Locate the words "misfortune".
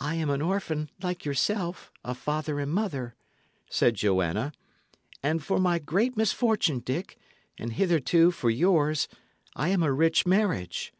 6.16-6.78